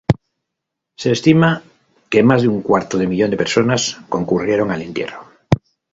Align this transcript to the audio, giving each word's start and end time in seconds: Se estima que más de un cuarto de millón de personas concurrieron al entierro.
Se 1.01 1.11
estima 1.11 1.61
que 2.09 2.23
más 2.23 2.41
de 2.41 2.47
un 2.47 2.63
cuarto 2.63 2.97
de 2.97 3.05
millón 3.05 3.29
de 3.29 3.37
personas 3.37 3.99
concurrieron 4.09 4.71
al 4.71 4.81
entierro. 4.81 5.27